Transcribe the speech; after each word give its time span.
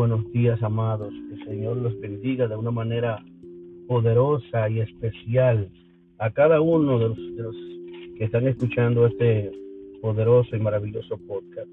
buenos 0.00 0.32
días, 0.32 0.62
amados. 0.62 1.12
Que 1.12 1.34
el 1.34 1.44
Señor 1.44 1.76
los 1.76 2.00
bendiga 2.00 2.48
de 2.48 2.56
una 2.56 2.70
manera 2.70 3.22
poderosa 3.86 4.66
y 4.70 4.80
especial 4.80 5.70
a 6.16 6.30
cada 6.30 6.62
uno 6.62 6.98
de 6.98 7.08
los, 7.10 7.56
que 8.16 8.24
están 8.24 8.48
escuchando 8.48 9.04
este 9.04 9.52
poderoso 10.00 10.56
y 10.56 10.58
maravilloso 10.58 11.18
podcast. 11.28 11.68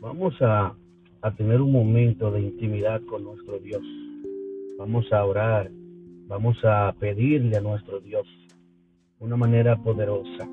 Vamos 0.00 0.40
a, 0.40 0.76
a 1.22 1.34
tener 1.34 1.60
un 1.60 1.72
momento 1.72 2.30
de 2.30 2.40
intimidad 2.40 3.02
con 3.06 3.24
nuestro 3.24 3.58
Dios. 3.58 3.82
Vamos 4.78 5.12
a 5.12 5.24
orar. 5.24 5.72
Vamos 6.28 6.56
a 6.62 6.94
pedirle 7.00 7.56
a 7.56 7.60
nuestro 7.60 7.98
Dios 7.98 8.28
una 9.18 9.34
manera 9.34 9.76
poderosa. 9.76 10.48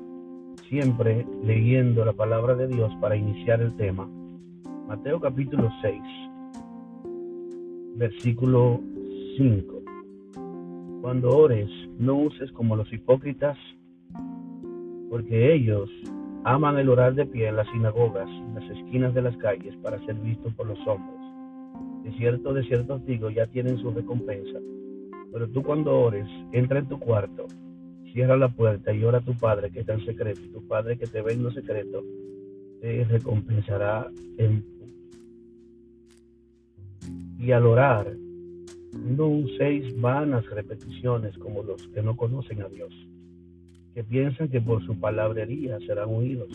Siempre 0.68 1.24
leyendo 1.44 2.04
la 2.04 2.12
palabra 2.12 2.56
de 2.56 2.66
Dios 2.66 2.90
para 3.00 3.14
iniciar 3.14 3.62
el 3.62 3.76
tema. 3.76 4.10
Mateo 4.88 5.20
capítulo 5.20 5.70
6 5.80 6.27
versículo 7.98 8.80
5. 9.36 9.82
Cuando 11.02 11.30
ores, 11.30 11.68
no 11.98 12.14
uses 12.14 12.50
como 12.52 12.76
los 12.76 12.92
hipócritas, 12.92 13.58
porque 15.10 15.52
ellos 15.52 15.90
aman 16.44 16.78
el 16.78 16.88
orar 16.88 17.14
de 17.14 17.26
pie 17.26 17.48
en 17.48 17.56
las 17.56 17.68
sinagogas, 17.70 18.28
en 18.28 18.54
las 18.54 18.70
esquinas 18.70 19.14
de 19.14 19.22
las 19.22 19.36
calles, 19.38 19.74
para 19.82 19.98
ser 20.06 20.14
vistos 20.14 20.54
por 20.54 20.68
los 20.68 20.78
hombres. 20.86 21.18
De 22.04 22.16
cierto, 22.16 22.54
de 22.54 22.62
cierto 22.64 23.00
digo, 23.00 23.30
ya 23.30 23.46
tienen 23.48 23.78
su 23.78 23.90
recompensa. 23.90 24.60
Pero 25.32 25.48
tú 25.48 25.62
cuando 25.64 25.98
ores, 25.98 26.28
entra 26.52 26.78
en 26.78 26.88
tu 26.88 27.00
cuarto, 27.00 27.46
cierra 28.12 28.36
la 28.36 28.48
puerta 28.48 28.92
y 28.92 29.02
ora 29.02 29.18
a 29.18 29.22
tu 29.22 29.34
Padre 29.34 29.70
que 29.70 29.80
está 29.80 29.94
en 29.94 30.06
secreto. 30.06 30.40
Y 30.44 30.50
tu 30.50 30.66
Padre 30.68 30.96
que 30.98 31.06
te 31.06 31.20
ve 31.20 31.32
en 31.32 31.42
lo 31.42 31.50
secreto, 31.50 32.04
te 32.80 33.04
recompensará 33.04 34.08
en 34.36 34.64
y 37.48 37.52
al 37.52 37.64
orar, 37.64 38.14
no 38.92 39.26
uséis 39.26 39.98
vanas 39.98 40.44
repeticiones 40.50 41.38
como 41.38 41.62
los 41.62 41.82
que 41.94 42.02
no 42.02 42.14
conocen 42.14 42.60
a 42.60 42.68
Dios, 42.68 42.92
que 43.94 44.04
piensan 44.04 44.48
que 44.48 44.60
por 44.60 44.84
su 44.84 45.00
palabrería 45.00 45.78
serán 45.80 46.10
oídos. 46.10 46.50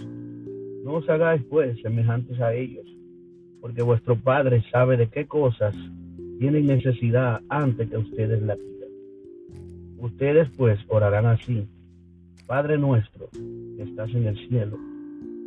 No 0.86 0.94
os 0.94 1.10
hagáis 1.10 1.42
pues 1.50 1.82
semejantes 1.82 2.40
a 2.40 2.54
ellos, 2.54 2.86
porque 3.60 3.82
vuestro 3.82 4.16
Padre 4.16 4.64
sabe 4.72 4.96
de 4.96 5.08
qué 5.08 5.26
cosas 5.26 5.76
tienen 6.38 6.68
necesidad 6.68 7.42
antes 7.50 7.90
que 7.90 7.98
ustedes 7.98 8.44
la 8.44 8.56
pidan. 8.56 8.92
Ustedes 9.98 10.48
pues 10.56 10.80
orarán 10.90 11.26
así, 11.26 11.66
Padre 12.46 12.78
nuestro, 12.78 13.30
que 13.32 13.82
estás 13.82 14.12
en 14.12 14.28
el 14.28 14.38
cielo, 14.48 14.78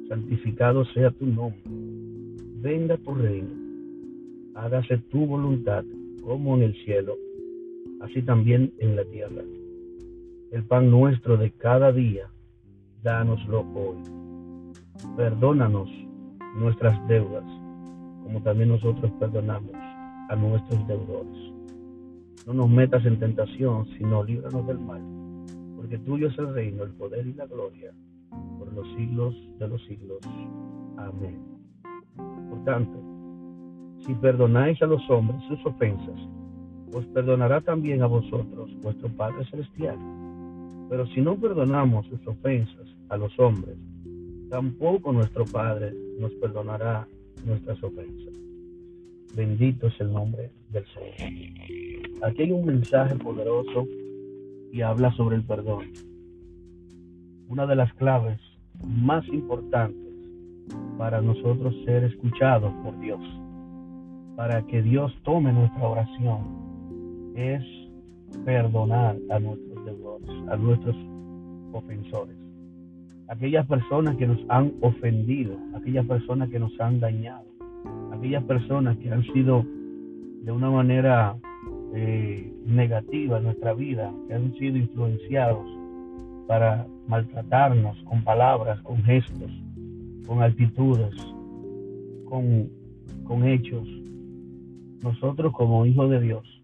santificado 0.09 0.85
sea 0.87 1.13
tu 1.13 1.25
nombre, 1.25 1.63
venga 2.63 2.97
tu 2.97 3.15
reino 3.15 3.66
hágase 4.57 4.99
tu 5.11 5.27
voluntad 5.27 5.85
como 6.23 6.57
en 6.57 6.63
el 6.63 6.75
cielo, 6.85 7.15
así 8.01 8.23
también 8.23 8.73
en 8.79 8.97
la 8.97 9.05
tierra. 9.05 9.43
El 10.51 10.65
pan 10.65 10.91
nuestro 10.91 11.37
de 11.37 11.51
cada 11.53 11.93
día, 11.93 12.29
dánoslo 13.03 13.61
hoy. 13.75 13.99
Perdónanos 15.17 15.89
nuestras 16.57 16.97
deudas, 17.07 17.45
como 18.23 18.43
también 18.43 18.71
nosotros 18.71 19.13
perdonamos 19.21 19.75
a 19.75 20.37
nuestros 20.37 20.87
deudores. 20.89 21.53
No 22.47 22.55
nos 22.55 22.71
metas 22.71 23.05
en 23.05 23.19
tentación, 23.19 23.87
sino 23.99 24.25
líbranos 24.25 24.67
del 24.67 24.79
mal, 24.79 25.03
porque 25.77 25.99
tuyo 25.99 26.29
es 26.29 26.39
el 26.39 26.55
reino, 26.55 26.85
el 26.85 26.93
poder 26.93 27.27
y 27.27 27.35
la 27.35 27.47
gloria, 27.47 27.93
por 28.59 28.73
los 28.73 28.87
siglos 28.97 29.35
de 29.59 29.69
los 29.69 29.85
siglos. 29.85 30.19
Amén. 30.97 31.41
Por 32.49 32.65
tanto, 32.65 33.16
si 34.07 34.15
perdonáis 34.15 34.81
a 34.83 34.87
los 34.87 35.03
hombres 35.11 35.43
sus 35.49 35.67
ofensas, 35.67 36.21
os 36.95 37.05
perdonará 37.07 37.61
también 37.61 38.03
a 38.03 38.07
vosotros 38.07 38.71
vuestro 38.81 39.09
Padre 39.09 39.45
Celestial. 39.51 39.99
Pero 40.89 41.07
si 41.09 41.21
no 41.21 41.37
perdonamos 41.37 42.07
sus 42.07 42.25
ofensas 42.27 42.87
a 43.09 43.17
los 43.17 43.37
hombres, 43.39 43.77
tampoco 44.49 45.13
nuestro 45.13 45.45
Padre 45.45 45.93
nos 46.21 46.33
perdonará 46.35 47.09
nuestras 47.45 47.83
ofensas. 47.83 48.35
Bendito 49.35 49.89
es 49.89 50.01
el 50.01 50.13
nombre 50.13 50.51
del 50.71 50.85
Señor. 50.87 51.33
Aquí 52.23 52.43
hay 52.43 52.53
un 52.53 52.65
mensaje 52.65 53.17
poderoso 53.17 53.87
y 54.73 54.81
habla 54.83 55.13
sobre 55.17 55.37
el 55.37 55.43
perdón. 55.43 55.87
Una 57.49 57.67
de 57.67 57.77
las 57.77 57.93
claves 57.95 58.39
más 58.83 59.27
importantes 59.29 60.15
para 60.97 61.21
nosotros 61.21 61.75
ser 61.85 62.05
escuchados 62.05 62.73
por 62.83 62.99
Dios 63.01 63.21
para 64.37 64.63
que 64.67 64.83
Dios 64.83 65.13
tome 65.25 65.53
nuestra 65.53 65.89
oración 65.89 67.33
es 67.35 67.63
perdonar 68.45 69.17
a 69.31 69.39
nuestros 69.39 69.85
deudores, 69.85 70.31
a 70.49 70.57
nuestros 70.57 70.97
ofensores. 71.73 72.37
Aquellas 73.29 73.67
personas 73.67 74.17
que 74.17 74.27
nos 74.27 74.39
han 74.49 74.73
ofendido, 74.83 75.57
aquellas 75.75 76.07
personas 76.07 76.49
que 76.51 76.59
nos 76.59 76.79
han 76.81 77.01
dañado, 77.01 77.45
aquellas 78.13 78.45
personas 78.45 78.97
que 78.99 79.11
han 79.11 79.25
sido 79.33 79.65
de 80.43 80.53
una 80.53 80.71
manera 80.71 81.37
eh, 81.95 82.53
negativa 82.67 83.39
en 83.39 83.45
nuestra 83.45 83.73
vida, 83.73 84.13
que 84.29 84.35
han 84.35 84.53
sido 84.55 84.77
influenciados 84.77 85.67
para 86.47 86.87
maltratarnos 87.09 87.97
con 88.05 88.23
palabras, 88.23 88.81
con 88.83 89.03
gestos, 89.03 89.51
con 90.27 90.43
actitudes, 90.43 91.15
con, 92.29 92.69
con 93.25 93.45
hechos, 93.45 93.89
nosotros 95.03 95.53
como 95.53 95.87
hijos 95.87 96.11
de 96.11 96.21
Dios 96.21 96.63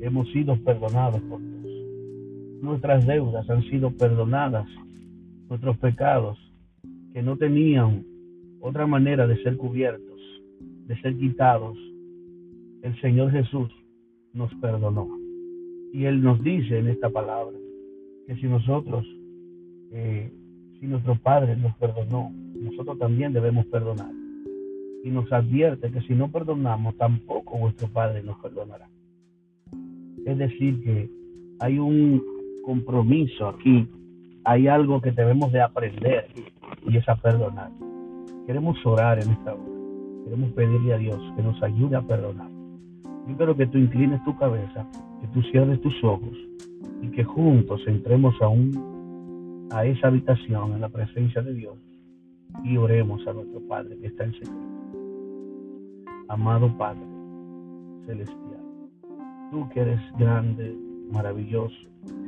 hemos 0.00 0.30
sido 0.32 0.56
perdonados 0.56 1.20
por 1.22 1.40
Dios. 1.40 2.62
Nuestras 2.62 3.06
deudas 3.06 3.48
han 3.50 3.62
sido 3.64 3.90
perdonadas, 3.90 4.66
nuestros 5.48 5.76
pecados 5.78 6.38
que 7.12 7.22
no 7.22 7.36
tenían 7.36 8.04
otra 8.60 8.86
manera 8.86 9.26
de 9.26 9.42
ser 9.42 9.56
cubiertos, 9.56 10.20
de 10.86 11.00
ser 11.00 11.16
quitados. 11.16 11.76
El 12.82 13.00
Señor 13.00 13.30
Jesús 13.30 13.70
nos 14.32 14.52
perdonó. 14.56 15.08
Y 15.92 16.04
Él 16.04 16.22
nos 16.22 16.42
dice 16.42 16.78
en 16.78 16.88
esta 16.88 17.08
palabra 17.10 17.56
que 18.26 18.36
si 18.36 18.46
nosotros, 18.46 19.06
eh, 19.92 20.30
si 20.78 20.86
nuestro 20.86 21.16
Padre 21.16 21.56
nos 21.56 21.74
perdonó, 21.76 22.30
nosotros 22.54 22.98
también 22.98 23.32
debemos 23.32 23.66
perdonar 23.66 24.17
y 25.08 25.10
nos 25.10 25.32
advierte 25.32 25.90
que 25.90 26.02
si 26.02 26.14
no 26.14 26.30
perdonamos, 26.30 26.94
tampoco 26.98 27.58
vuestro 27.58 27.88
Padre 27.88 28.22
nos 28.22 28.38
perdonará. 28.40 28.86
Es 30.26 30.36
decir, 30.36 30.82
que 30.82 31.10
hay 31.60 31.78
un 31.78 32.22
compromiso 32.62 33.48
aquí, 33.48 33.88
hay 34.44 34.68
algo 34.68 35.00
que 35.00 35.10
debemos 35.10 35.50
de 35.50 35.62
aprender 35.62 36.26
y 36.86 36.96
es 36.98 37.08
a 37.08 37.16
perdonar. 37.16 37.70
Queremos 38.46 38.76
orar 38.84 39.18
en 39.22 39.30
esta 39.30 39.54
hora, 39.54 40.24
queremos 40.24 40.52
pedirle 40.52 40.92
a 40.92 40.98
Dios 40.98 41.18
que 41.34 41.42
nos 41.42 41.62
ayude 41.62 41.96
a 41.96 42.02
perdonar. 42.02 42.50
Yo 43.26 43.36
quiero 43.36 43.56
que 43.56 43.66
tú 43.66 43.78
inclines 43.78 44.22
tu 44.24 44.36
cabeza, 44.36 44.86
que 45.22 45.28
tú 45.28 45.40
cierres 45.50 45.80
tus 45.80 46.04
ojos 46.04 46.36
y 47.00 47.08
que 47.08 47.24
juntos 47.24 47.80
entremos 47.86 48.34
a, 48.42 48.48
un, 48.48 49.68
a 49.72 49.86
esa 49.86 50.08
habitación 50.08 50.74
en 50.74 50.82
la 50.82 50.90
presencia 50.90 51.40
de 51.40 51.54
Dios 51.54 51.78
y 52.62 52.76
oremos 52.76 53.26
a 53.26 53.32
nuestro 53.32 53.60
Padre 53.66 53.96
que 53.98 54.08
está 54.08 54.24
en 54.24 54.32
secreto. 54.32 54.78
Amado 56.28 56.68
Padre 56.76 57.06
Celestial, 58.06 58.60
tú 59.50 59.66
que 59.70 59.80
eres 59.80 60.00
grande, 60.18 60.76
maravilloso, 61.10 61.74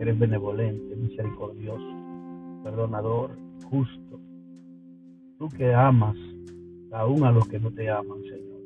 eres 0.01 0.19
benevolente, 0.19 0.97
misericordioso, 0.97 2.63
perdonador, 2.65 3.37
justo, 3.71 4.21
tú 5.39 5.49
que 5.51 5.75
amas 5.75 6.17
aún 6.93 7.25
a 7.25 7.33
los 7.33 7.47
que 7.49 7.61
no 7.61 7.71
te 7.71 7.91
aman, 7.91 8.23
Señor. 8.23 8.61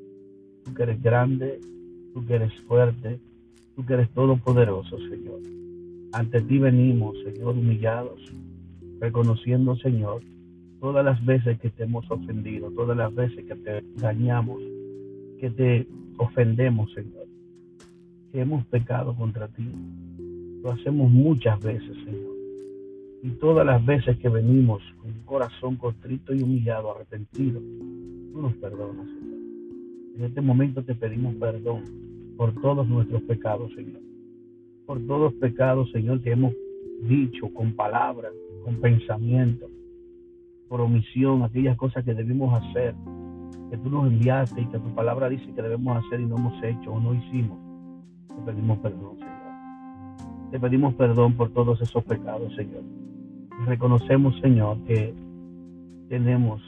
Tú 0.64 0.74
que 0.74 0.82
eres 0.84 1.02
grande, 1.02 1.60
tú 2.12 2.24
que 2.24 2.34
eres 2.34 2.52
fuerte, 2.62 3.18
tú 3.74 3.84
que 3.84 3.94
eres 3.94 4.10
todopoderoso, 4.10 4.98
Señor. 4.98 5.40
Ante 6.12 6.42
ti 6.42 6.58
venimos, 6.58 7.16
Señor, 7.24 7.58
humillados, 7.58 8.32
reconociendo, 9.00 9.76
Señor, 9.76 10.22
todas 10.80 11.04
las 11.04 11.24
veces 11.24 11.58
que 11.58 11.70
te 11.70 11.84
hemos 11.84 12.08
ofendido, 12.10 12.70
todas 12.70 12.96
las 12.96 13.14
veces 13.14 13.44
que 13.44 13.56
te 13.56 13.82
dañamos, 13.96 14.62
que 15.44 15.50
te 15.50 15.86
ofendemos, 16.16 16.90
Señor, 16.94 17.26
que 18.32 18.40
hemos 18.40 18.64
pecado 18.68 19.14
contra 19.14 19.46
ti. 19.48 19.68
Lo 20.62 20.72
hacemos 20.72 21.10
muchas 21.10 21.60
veces, 21.60 21.94
Señor. 22.02 22.32
Y 23.22 23.28
todas 23.32 23.66
las 23.66 23.84
veces 23.84 24.16
que 24.20 24.30
venimos 24.30 24.82
con 25.02 25.10
un 25.10 25.22
corazón 25.26 25.76
contrito 25.76 26.34
y 26.34 26.40
humillado, 26.40 26.94
arrepentido, 26.94 27.60
tú 28.32 28.40
nos 28.40 28.54
perdonas, 28.54 29.06
Señor. 29.06 29.38
En 30.16 30.24
este 30.24 30.40
momento 30.40 30.82
te 30.82 30.94
pedimos 30.94 31.34
perdón 31.34 31.82
por 32.38 32.54
todos 32.62 32.88
nuestros 32.88 33.20
pecados, 33.24 33.70
Señor. 33.74 34.00
Por 34.86 34.98
todos 35.06 35.32
los 35.32 35.34
pecados, 35.34 35.90
Señor, 35.90 36.22
que 36.22 36.30
hemos 36.30 36.54
dicho 37.02 37.52
con 37.52 37.74
palabras, 37.74 38.32
con 38.64 38.76
pensamiento, 38.76 39.68
por 40.70 40.80
omisión, 40.80 41.42
aquellas 41.42 41.76
cosas 41.76 42.02
que 42.02 42.14
debimos 42.14 42.62
hacer 42.62 42.94
que 43.70 43.78
tú 43.78 43.90
nos 43.90 44.06
enviaste 44.06 44.60
y 44.60 44.66
que 44.66 44.78
tu 44.78 44.94
palabra 44.94 45.28
dice 45.28 45.52
que 45.52 45.62
debemos 45.62 46.04
hacer 46.04 46.20
y 46.20 46.26
no 46.26 46.36
hemos 46.36 46.62
hecho 46.62 46.92
o 46.92 47.00
no 47.00 47.14
hicimos. 47.14 47.58
Te 48.28 48.42
pedimos 48.42 48.78
perdón, 48.78 49.16
Señor. 49.18 50.50
Te 50.50 50.60
pedimos 50.60 50.94
perdón 50.94 51.34
por 51.34 51.50
todos 51.50 51.80
esos 51.80 52.04
pecados, 52.04 52.54
Señor. 52.54 52.82
Reconocemos, 53.66 54.38
Señor, 54.40 54.78
que 54.84 55.14
tenemos 56.08 56.60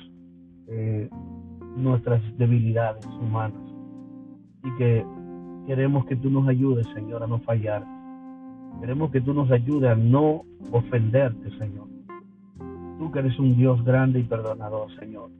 eh, 0.68 1.08
nuestras 1.76 2.22
debilidades 2.38 3.06
humanas 3.20 3.60
y 4.64 4.74
que 4.76 5.04
queremos 5.66 6.06
que 6.06 6.16
tú 6.16 6.30
nos 6.30 6.48
ayudes, 6.48 6.86
Señor, 6.94 7.22
a 7.22 7.26
no 7.26 7.38
fallar. 7.40 7.84
Queremos 8.80 9.10
que 9.10 9.20
tú 9.20 9.32
nos 9.32 9.50
ayudes 9.50 9.90
a 9.90 9.94
no 9.94 10.42
ofenderte, 10.70 11.50
Señor. 11.58 11.86
Tú 12.98 13.10
que 13.10 13.18
eres 13.18 13.38
un 13.38 13.56
Dios 13.56 13.84
grande 13.84 14.20
y 14.20 14.24
perdonador, 14.24 14.88
Señor. 14.98 15.30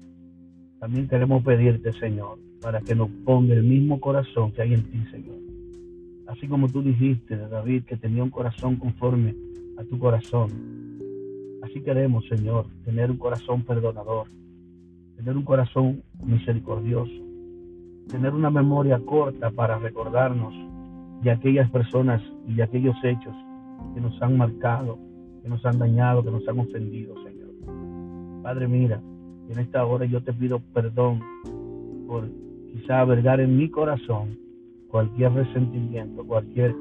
También 0.80 1.08
queremos 1.08 1.42
pedirte, 1.42 1.92
Señor, 1.94 2.38
para 2.60 2.80
que 2.80 2.94
nos 2.94 3.08
ponga 3.24 3.54
el 3.54 3.62
mismo 3.62 4.00
corazón 4.00 4.52
que 4.52 4.62
hay 4.62 4.74
en 4.74 4.82
ti, 4.84 4.98
Señor. 5.10 5.36
Así 6.26 6.48
como 6.48 6.68
tú 6.68 6.82
dijiste 6.82 7.36
de 7.36 7.48
David 7.48 7.84
que 7.84 7.96
tenía 7.96 8.22
un 8.22 8.30
corazón 8.30 8.76
conforme 8.76 9.34
a 9.78 9.84
tu 9.84 9.98
corazón. 9.98 10.50
Así 11.62 11.80
queremos, 11.82 12.26
Señor, 12.28 12.66
tener 12.84 13.10
un 13.10 13.16
corazón 13.16 13.62
perdonador, 13.62 14.26
tener 15.16 15.36
un 15.36 15.44
corazón 15.44 16.02
misericordioso, 16.22 17.12
tener 18.08 18.34
una 18.34 18.50
memoria 18.50 18.98
corta 18.98 19.50
para 19.50 19.78
recordarnos 19.78 20.54
de 21.22 21.30
aquellas 21.30 21.70
personas 21.70 22.22
y 22.46 22.54
de 22.54 22.62
aquellos 22.62 22.96
hechos 23.02 23.34
que 23.94 24.00
nos 24.00 24.20
han 24.20 24.36
marcado, 24.36 24.98
que 25.42 25.48
nos 25.48 25.64
han 25.64 25.78
dañado, 25.78 26.22
que 26.22 26.30
nos 26.30 26.46
han 26.48 26.58
ofendido, 26.58 27.14
Señor. 27.22 27.50
Padre, 28.42 28.68
mira, 28.68 29.00
en 29.48 29.58
esta 29.58 29.84
hora 29.84 30.04
yo 30.06 30.22
te 30.22 30.32
pido 30.32 30.60
perdón 30.72 31.20
por 32.06 32.28
quizá 32.72 33.00
albergar 33.00 33.40
en 33.40 33.56
mi 33.56 33.68
corazón 33.68 34.38
cualquier 34.88 35.32
resentimiento, 35.32 36.24
cualquier 36.24 36.74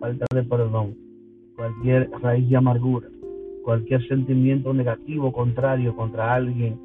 falta 0.00 0.26
de 0.34 0.42
perdón, 0.42 0.94
cualquier 1.54 2.10
raíz 2.22 2.48
de 2.48 2.56
amargura, 2.56 3.08
cualquier 3.64 4.06
sentimiento 4.06 4.72
negativo, 4.72 5.32
contrario 5.32 5.96
contra 5.96 6.34
alguien 6.34 6.78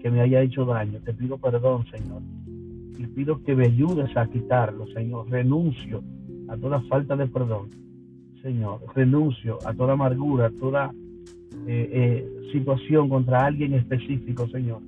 que 0.00 0.10
me 0.10 0.20
haya 0.20 0.42
hecho 0.42 0.64
daño. 0.64 1.00
Te 1.04 1.14
pido 1.14 1.38
perdón, 1.38 1.84
Señor. 1.86 2.22
Y 2.98 3.06
pido 3.06 3.42
que 3.42 3.54
me 3.54 3.66
ayudes 3.66 4.16
a 4.16 4.26
quitarlo, 4.26 4.86
Señor. 4.88 5.28
Renuncio 5.30 6.02
a 6.48 6.56
toda 6.56 6.80
falta 6.82 7.16
de 7.16 7.26
perdón, 7.26 7.70
Señor. 8.42 8.80
Renuncio 8.94 9.58
a 9.64 9.72
toda 9.72 9.94
amargura, 9.94 10.46
a 10.46 10.50
toda 10.50 10.92
eh, 11.66 11.90
eh, 11.92 12.50
situación 12.52 13.08
contra 13.08 13.46
alguien 13.46 13.74
específico, 13.74 14.48
Señor. 14.48 14.80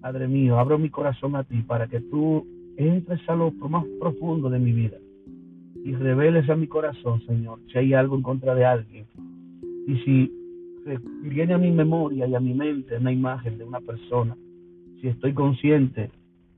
Padre 0.00 0.28
mío, 0.28 0.58
abro 0.58 0.78
mi 0.78 0.88
corazón 0.88 1.36
a 1.36 1.44
ti 1.44 1.62
para 1.62 1.86
que 1.86 2.00
tú 2.00 2.46
entres 2.76 3.20
a 3.28 3.34
lo 3.34 3.50
más 3.68 3.84
profundo 4.00 4.48
de 4.48 4.58
mi 4.58 4.72
vida 4.72 4.96
y 5.84 5.94
reveles 5.94 6.48
a 6.48 6.56
mi 6.56 6.66
corazón, 6.66 7.22
Señor, 7.26 7.58
si 7.70 7.78
hay 7.78 7.94
algo 7.94 8.16
en 8.16 8.22
contra 8.22 8.54
de 8.54 8.64
alguien. 8.64 9.06
Y 9.86 9.96
si 10.04 10.32
viene 11.22 11.54
a 11.54 11.58
mi 11.58 11.70
memoria 11.70 12.26
y 12.26 12.34
a 12.34 12.40
mi 12.40 12.54
mente 12.54 12.96
una 12.96 13.12
imagen 13.12 13.58
de 13.58 13.64
una 13.64 13.80
persona, 13.80 14.36
si 15.00 15.08
estoy 15.08 15.32
consciente, 15.32 16.10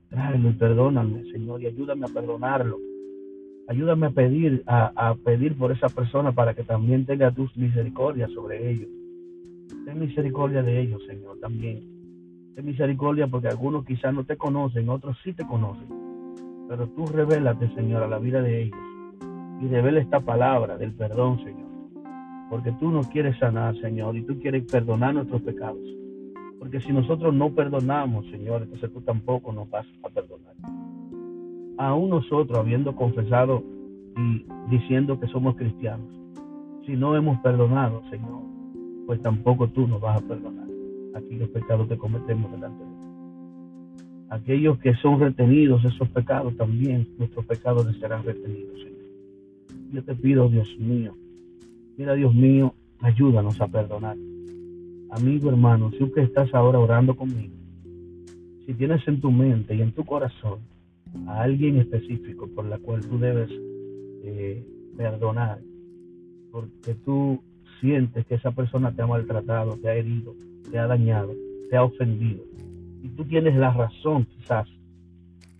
tráelo 0.09 0.49
y 0.49 0.53
perdóname, 0.53 1.23
Señor, 1.31 1.61
y 1.61 1.67
ayúdame 1.67 2.05
a 2.05 2.13
perdonarlo. 2.13 2.77
Ayúdame 3.67 4.07
a 4.07 4.09
pedir, 4.09 4.61
a, 4.67 4.91
a 4.95 5.15
pedir 5.15 5.55
por 5.55 5.71
esa 5.71 5.87
persona 5.87 6.33
para 6.33 6.53
que 6.53 6.63
también 6.63 7.05
tenga 7.05 7.31
tus 7.31 7.55
misericordias 7.55 8.29
sobre 8.31 8.71
ellos. 8.71 8.89
Ten 9.85 9.99
misericordia 9.99 10.63
de 10.63 10.79
ellos, 10.79 11.01
Señor, 11.07 11.39
también. 11.39 11.83
Ten 12.55 12.65
misericordia 12.65 13.27
porque 13.27 13.47
algunos 13.47 13.85
quizás 13.85 14.13
no 14.13 14.23
te 14.23 14.37
conocen, 14.37 14.89
otros 14.89 15.17
sí 15.23 15.33
te 15.33 15.45
conocen. 15.45 15.87
Pero 16.67 16.87
tú 16.89 17.05
revélate, 17.05 17.73
Señor, 17.75 18.03
a 18.03 18.07
la 18.07 18.19
vida 18.19 18.41
de 18.41 18.63
ellos. 18.63 18.79
Y 19.61 19.67
revela 19.67 19.99
esta 19.99 20.19
palabra 20.19 20.77
del 20.77 20.93
perdón, 20.93 21.37
Señor. 21.43 21.69
Porque 22.49 22.71
tú 22.73 22.91
nos 22.91 23.07
quieres 23.07 23.37
sanar, 23.39 23.75
Señor, 23.79 24.15
y 24.15 24.23
tú 24.23 24.39
quieres 24.39 24.63
perdonar 24.71 25.13
nuestros 25.13 25.41
pecados. 25.41 25.81
Porque 26.59 26.79
si 26.79 26.93
nosotros 26.93 27.33
no 27.33 27.53
perdonamos, 27.53 28.25
Señor, 28.27 28.63
entonces 28.63 28.91
tú 28.93 29.01
tampoco 29.01 29.51
nos 29.51 29.69
vas 29.69 29.85
a 30.03 30.09
perdonar. 30.09 30.53
Aún 31.77 32.09
nosotros, 32.09 32.57
habiendo 32.57 32.95
confesado 32.95 33.63
y 34.15 34.45
diciendo 34.69 35.19
que 35.19 35.27
somos 35.27 35.55
cristianos, 35.55 36.07
si 36.85 36.95
no 36.95 37.15
hemos 37.15 37.39
perdonado, 37.39 38.01
Señor, 38.09 38.43
pues 39.05 39.21
tampoco 39.21 39.67
tú 39.69 39.87
nos 39.87 40.01
vas 40.01 40.21
a 40.21 40.27
perdonar 40.27 40.67
aquellos 41.13 41.49
pecados 41.49 41.87
que 41.87 41.97
cometemos 41.97 42.51
delante 42.51 42.83
de 42.83 42.89
ti. 42.89 43.07
Aquellos 44.29 44.79
que 44.79 44.95
son 44.95 45.19
retenidos, 45.19 45.83
esos 45.85 46.09
pecados 46.09 46.55
también, 46.57 47.07
nuestros 47.17 47.45
pecados 47.45 47.85
serán 47.99 48.23
retenidos, 48.23 48.79
Señor. 48.79 49.91
Yo 49.91 50.03
te 50.03 50.15
pido, 50.15 50.49
Dios 50.49 50.67
mío, 50.79 51.15
mira, 51.97 52.15
Dios 52.15 52.33
mío, 52.33 52.73
ayúdanos 52.99 53.59
a 53.61 53.67
perdonar. 53.67 54.17
Amigo, 55.11 55.49
hermano, 55.49 55.91
si 55.91 55.99
tú 55.99 56.11
que 56.11 56.21
estás 56.21 56.51
ahora 56.55 56.79
orando 56.79 57.15
conmigo, 57.15 57.53
si 58.65 58.73
tienes 58.73 59.07
en 59.07 59.21
tu 59.21 59.31
mente 59.31 59.75
y 59.75 59.81
en 59.81 59.91
tu 59.91 60.03
corazón 60.03 60.59
a 61.27 61.43
alguien 61.43 61.77
específico 61.77 62.47
por 62.47 62.65
la 62.65 62.79
cual 62.79 63.05
tú 63.05 63.19
debes 63.19 63.49
eh, 64.23 64.65
perdonar, 64.97 65.59
porque 66.51 66.95
tú 67.05 67.39
que 67.83 68.35
esa 68.35 68.51
persona 68.51 68.93
te 68.93 69.01
ha 69.01 69.07
maltratado, 69.07 69.75
te 69.75 69.89
ha 69.89 69.95
herido, 69.95 70.33
te 70.71 70.79
ha 70.79 70.87
dañado, 70.87 71.33
te 71.69 71.75
ha 71.75 71.83
ofendido. 71.83 72.41
Y 73.03 73.09
tú 73.09 73.25
tienes 73.25 73.57
la 73.57 73.73
razón 73.73 74.25
quizás, 74.25 74.69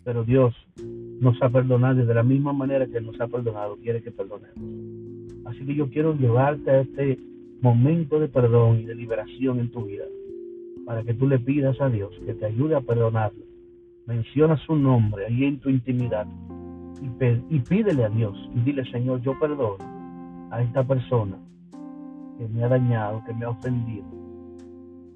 pero 0.06 0.24
Dios 0.24 0.56
nos 1.20 1.42
ha 1.42 1.50
perdonado 1.50 2.06
de 2.06 2.14
la 2.14 2.24
misma 2.24 2.54
manera 2.54 2.88
que 2.88 3.02
nos 3.02 3.20
ha 3.20 3.28
perdonado, 3.28 3.76
quiere 3.76 4.02
que 4.02 4.12
perdonemos. 4.12 4.58
Así 5.46 5.66
que 5.66 5.76
yo 5.76 5.90
quiero 5.90 6.16
llevarte 6.16 6.72
a 6.72 6.80
este 6.80 7.20
momento 7.62 8.22
de 8.22 8.30
perdón 8.30 8.80
y 8.80 8.86
de 8.86 8.96
liberación 8.96 9.60
en 9.60 9.70
tu 9.70 9.84
vida, 9.84 10.06
para 10.86 11.04
que 11.04 11.14
tú 11.14 11.28
le 11.28 11.40
pidas 11.40 11.80
a 11.82 11.90
Dios 11.90 12.18
que 12.26 12.36
te 12.36 12.46
ayude 12.46 12.76
a 12.76 12.82
perdonarlo. 12.82 13.44
Menciona 14.08 14.56
su 14.66 14.78
nombre 14.78 15.26
ahí 15.26 15.44
en 15.44 15.60
tu 15.60 15.70
intimidad 15.70 16.26
y 17.50 17.60
pídele 17.60 18.06
a 18.06 18.10
Dios 18.10 18.38
y 18.56 18.62
dile, 18.62 18.90
Señor, 18.92 19.22
yo 19.22 19.38
perdono 19.38 19.76
a 20.52 20.62
esta 20.62 20.86
persona 20.86 21.38
que 22.38 22.48
me 22.48 22.64
ha 22.64 22.68
dañado, 22.68 23.24
que 23.26 23.34
me 23.34 23.46
ha 23.46 23.50
ofendido. 23.50 24.06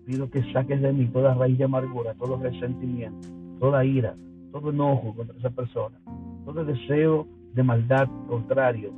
Pido 0.05 0.29
que 0.29 0.41
saques 0.53 0.81
de 0.81 0.93
mí 0.93 1.07
toda 1.07 1.33
raíz 1.33 1.57
de 1.57 1.65
amargura, 1.65 2.13
todo 2.15 2.37
resentimiento, 2.37 3.27
toda 3.59 3.83
ira, 3.83 4.15
todo 4.51 4.69
enojo 4.69 5.13
contra 5.15 5.37
esa 5.37 5.49
persona, 5.49 5.99
todo 6.45 6.63
deseo 6.63 7.27
de 7.53 7.63
maldad 7.63 8.07
contrario, 8.27 8.91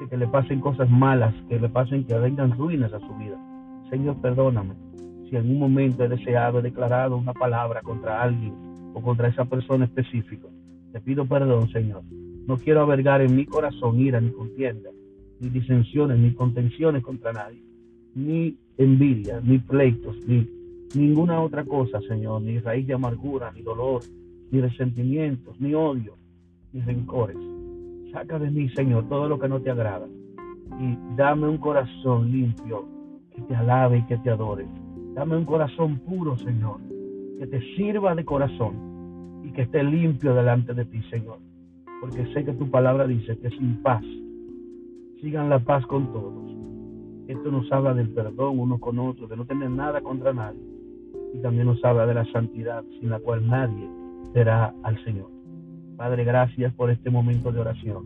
de 0.00 0.08
que 0.08 0.16
le 0.16 0.28
pasen 0.28 0.60
cosas 0.60 0.88
malas, 0.88 1.34
que 1.48 1.58
le 1.58 1.68
pasen 1.68 2.04
que 2.04 2.16
vengan 2.18 2.56
ruinas 2.56 2.92
a 2.92 3.00
su 3.00 3.14
vida. 3.16 3.36
Señor, 3.90 4.16
perdóname 4.20 4.74
si 5.28 5.36
en 5.36 5.50
un 5.50 5.58
momento 5.58 6.04
he 6.04 6.08
deseado, 6.08 6.58
he 6.58 6.62
declarado 6.62 7.16
una 7.16 7.34
palabra 7.34 7.82
contra 7.82 8.22
alguien 8.22 8.54
o 8.94 9.02
contra 9.02 9.28
esa 9.28 9.44
persona 9.44 9.84
específica. 9.84 10.48
Te 10.92 11.00
pido 11.00 11.26
perdón, 11.26 11.68
Señor. 11.70 12.02
No 12.46 12.56
quiero 12.56 12.82
albergar 12.82 13.20
en 13.20 13.36
mi 13.36 13.44
corazón 13.44 14.00
ira 14.00 14.20
ni 14.20 14.30
contienda, 14.30 14.90
ni 15.40 15.48
disensiones, 15.48 16.18
ni 16.18 16.32
contenciones 16.32 17.02
contra 17.02 17.32
nadie, 17.32 17.62
ni 18.14 18.56
envidia, 18.76 19.40
ni 19.40 19.58
pleitos, 19.58 20.16
ni 20.26 20.46
ninguna 20.94 21.40
otra 21.40 21.64
cosa, 21.64 22.00
Señor, 22.00 22.42
ni 22.42 22.58
raíz 22.58 22.86
de 22.86 22.94
amargura, 22.94 23.52
ni 23.52 23.62
dolor, 23.62 24.02
ni 24.50 24.60
resentimientos, 24.60 25.60
ni 25.60 25.74
odio, 25.74 26.14
ni 26.72 26.80
rencores. 26.80 27.36
Saca 28.12 28.38
de 28.38 28.50
mí, 28.50 28.68
Señor, 28.70 29.08
todo 29.08 29.28
lo 29.28 29.38
que 29.38 29.48
no 29.48 29.60
te 29.60 29.70
agrada 29.70 30.06
y 30.80 31.16
dame 31.16 31.48
un 31.48 31.58
corazón 31.58 32.30
limpio 32.30 32.84
que 33.34 33.42
te 33.42 33.54
alabe 33.54 33.98
y 33.98 34.02
que 34.02 34.18
te 34.18 34.30
adore. 34.30 34.66
Dame 35.14 35.36
un 35.36 35.44
corazón 35.44 35.98
puro, 35.98 36.36
Señor, 36.36 36.80
que 37.38 37.46
te 37.46 37.60
sirva 37.76 38.14
de 38.14 38.24
corazón 38.24 39.42
y 39.44 39.52
que 39.52 39.62
esté 39.62 39.82
limpio 39.82 40.34
delante 40.34 40.74
de 40.74 40.84
ti, 40.84 41.02
Señor. 41.10 41.38
Porque 42.00 42.24
sé 42.32 42.44
que 42.44 42.52
tu 42.52 42.70
palabra 42.70 43.06
dice 43.06 43.36
que 43.38 43.50
sin 43.50 43.82
paz 43.82 44.04
sigan 45.20 45.48
la 45.48 45.58
paz 45.58 45.84
con 45.86 46.12
todos. 46.12 46.48
Esto 47.28 47.50
nos 47.50 47.70
habla 47.72 47.94
del 47.94 48.08
perdón 48.10 48.58
uno 48.58 48.78
con 48.78 48.98
otro, 48.98 49.26
de 49.26 49.36
no 49.36 49.44
tener 49.44 49.70
nada 49.70 50.00
contra 50.00 50.32
nadie. 50.32 50.62
Y 51.34 51.38
también 51.40 51.66
nos 51.66 51.84
habla 51.84 52.06
de 52.06 52.14
la 52.14 52.24
santidad 52.32 52.82
sin 53.00 53.10
la 53.10 53.18
cual 53.18 53.46
nadie 53.46 53.88
será 54.32 54.72
al 54.82 55.02
Señor. 55.04 55.30
Padre, 55.96 56.24
gracias 56.24 56.72
por 56.74 56.90
este 56.90 57.10
momento 57.10 57.52
de 57.52 57.60
oración. 57.60 58.04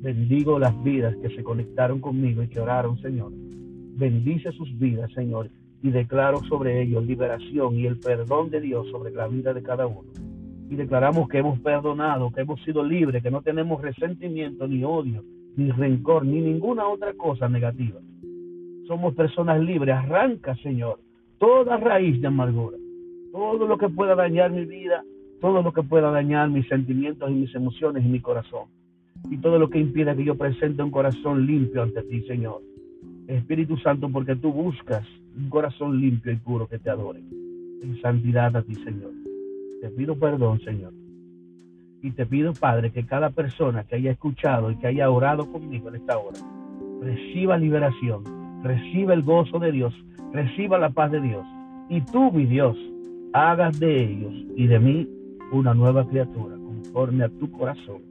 Bendigo 0.00 0.58
las 0.58 0.82
vidas 0.82 1.16
que 1.22 1.30
se 1.30 1.42
conectaron 1.42 2.00
conmigo 2.00 2.42
y 2.42 2.48
que 2.48 2.60
oraron, 2.60 2.98
Señor. 2.98 3.32
Bendice 3.32 4.52
sus 4.52 4.76
vidas, 4.78 5.10
Señor, 5.12 5.48
y 5.82 5.90
declaro 5.90 6.42
sobre 6.44 6.82
ellos 6.82 7.04
liberación 7.04 7.76
y 7.76 7.86
el 7.86 7.98
perdón 7.98 8.50
de 8.50 8.60
Dios 8.60 8.88
sobre 8.90 9.12
la 9.12 9.28
vida 9.28 9.54
de 9.54 9.62
cada 9.62 9.86
uno. 9.86 10.10
Y 10.68 10.76
declaramos 10.76 11.28
que 11.28 11.38
hemos 11.38 11.58
perdonado, 11.60 12.30
que 12.32 12.42
hemos 12.42 12.62
sido 12.62 12.84
libres, 12.84 13.22
que 13.22 13.30
no 13.30 13.42
tenemos 13.42 13.80
resentimiento 13.80 14.68
ni 14.68 14.84
odio, 14.84 15.24
ni 15.58 15.72
rencor, 15.72 16.24
ni 16.24 16.40
ninguna 16.40 16.86
otra 16.86 17.12
cosa 17.14 17.48
negativa. 17.48 18.00
Somos 18.86 19.14
personas 19.14 19.60
libres. 19.60 19.96
Arranca, 19.96 20.54
Señor, 20.56 21.00
toda 21.38 21.76
raíz 21.76 22.20
de 22.20 22.28
amargura. 22.28 22.78
Todo 23.32 23.66
lo 23.66 23.76
que 23.76 23.88
pueda 23.88 24.14
dañar 24.14 24.52
mi 24.52 24.64
vida, 24.64 25.02
todo 25.40 25.60
lo 25.62 25.72
que 25.72 25.82
pueda 25.82 26.12
dañar 26.12 26.48
mis 26.48 26.66
sentimientos 26.68 27.28
y 27.30 27.34
mis 27.34 27.54
emociones 27.54 28.04
y 28.04 28.08
mi 28.08 28.20
corazón. 28.20 28.68
Y 29.28 29.38
todo 29.38 29.58
lo 29.58 29.68
que 29.68 29.80
impida 29.80 30.14
que 30.14 30.24
yo 30.24 30.36
presente 30.36 30.82
un 30.82 30.92
corazón 30.92 31.44
limpio 31.44 31.82
ante 31.82 32.02
ti, 32.04 32.22
Señor. 32.22 32.62
Espíritu 33.26 33.76
Santo, 33.78 34.08
porque 34.10 34.36
tú 34.36 34.52
buscas 34.52 35.04
un 35.36 35.50
corazón 35.50 36.00
limpio 36.00 36.32
y 36.32 36.36
puro 36.36 36.68
que 36.68 36.78
te 36.78 36.88
adore. 36.88 37.20
En 37.82 38.00
santidad 38.00 38.56
a 38.56 38.62
ti, 38.62 38.76
Señor. 38.76 39.10
Te 39.80 39.90
pido 39.90 40.16
perdón, 40.16 40.60
Señor. 40.60 40.92
Y 42.02 42.12
te 42.12 42.26
pido, 42.26 42.52
Padre, 42.52 42.92
que 42.92 43.04
cada 43.04 43.30
persona 43.30 43.84
que 43.84 43.96
haya 43.96 44.12
escuchado 44.12 44.70
y 44.70 44.76
que 44.76 44.86
haya 44.86 45.10
orado 45.10 45.50
conmigo 45.50 45.88
en 45.88 45.96
esta 45.96 46.18
hora, 46.18 46.38
reciba 47.00 47.56
liberación, 47.56 48.24
reciba 48.62 49.14
el 49.14 49.22
gozo 49.22 49.58
de 49.58 49.72
Dios, 49.72 49.94
reciba 50.32 50.78
la 50.78 50.90
paz 50.90 51.10
de 51.10 51.20
Dios. 51.20 51.44
Y 51.88 52.00
tú, 52.02 52.30
mi 52.30 52.46
Dios, 52.46 52.76
hagas 53.32 53.78
de 53.80 54.04
ellos 54.04 54.32
y 54.56 54.66
de 54.66 54.78
mí 54.78 55.08
una 55.52 55.74
nueva 55.74 56.06
criatura 56.06 56.56
conforme 56.56 57.24
a 57.24 57.28
tu 57.28 57.50
corazón, 57.50 58.02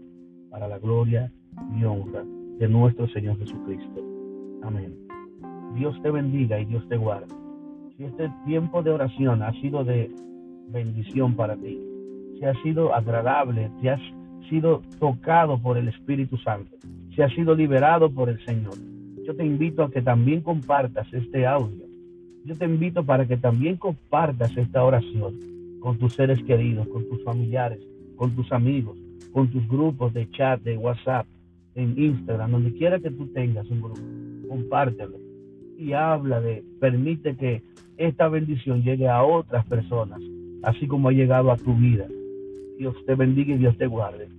para 0.50 0.68
la 0.68 0.80
gloria 0.80 1.32
y 1.78 1.84
honra 1.84 2.24
de 2.58 2.68
nuestro 2.68 3.08
Señor 3.10 3.38
Jesucristo. 3.38 4.02
Amén. 4.64 4.96
Dios 5.76 5.96
te 6.02 6.10
bendiga 6.10 6.60
y 6.60 6.66
Dios 6.66 6.88
te 6.90 6.98
guarde. 6.98 7.28
Si 7.96 8.04
este 8.04 8.32
tiempo 8.46 8.82
de 8.82 8.92
oración 8.92 9.44
ha 9.44 9.52
sido 9.62 9.84
de 9.84 10.12
bendición 10.70 11.36
para 11.36 11.56
ti, 11.56 11.80
si 12.38 12.46
ha 12.46 12.54
sido 12.62 12.94
agradable, 12.94 13.70
si 13.82 13.88
has 13.88 14.02
sido 14.50 14.82
tocado 15.00 15.58
por 15.62 15.78
el 15.78 15.88
Espíritu 15.88 16.38
Santo, 16.38 16.76
si 17.16 17.22
has 17.22 17.34
sido 17.34 17.56
liberado 17.56 18.10
por 18.12 18.30
el 18.30 18.44
Señor, 18.46 18.76
yo 19.26 19.36
te 19.36 19.46
invito 19.46 19.84
a 19.84 19.92
que 19.92 20.02
también 20.02 20.42
compartas 20.42 21.12
este 21.12 21.46
audio. 21.46 21.86
Yo 22.46 22.56
te 22.56 22.66
invito 22.66 23.04
para 23.04 23.26
que 23.28 23.36
también 23.36 23.76
compartas 23.76 24.56
esta 24.56 24.84
oración 24.84 25.36
con 25.82 25.98
tus 25.98 26.14
seres 26.14 26.42
queridos, 26.44 26.88
con 26.88 27.08
tus 27.10 27.22
familiares, 27.24 27.80
con 28.16 28.34
tus 28.36 28.50
amigos, 28.54 28.98
con 29.34 29.50
tus 29.50 29.68
grupos 29.68 30.14
de 30.14 30.30
chat, 30.32 30.62
de 30.62 30.78
WhatsApp, 30.78 31.26
en 31.76 31.94
Instagram, 31.98 32.52
donde 32.52 32.74
quiera 32.74 33.00
que 33.00 33.12
tú 33.12 33.28
tengas 33.28 33.70
un 33.70 33.82
grupo, 33.82 34.02
compártelo 34.48 35.18
y 35.78 35.94
habla 35.94 36.42
de, 36.42 36.64
permite 36.80 37.36
que 37.36 37.62
esta 37.98 38.28
bendición 38.30 38.82
llegue 38.82 39.08
a 39.08 39.24
otras 39.24 39.66
personas, 39.66 40.20
así 40.64 40.88
como 40.88 41.10
ha 41.10 41.12
llegado 41.12 41.52
a 41.52 41.58
tu 41.58 41.76
vida. 41.76 42.08
Dios 42.78 42.96
te 43.06 43.16
bendiga 43.16 43.56
y 43.56 43.58
Dios 43.58 43.78
te 43.78 43.88
guarde. 43.88 44.30